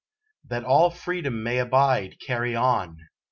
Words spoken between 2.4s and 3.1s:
on!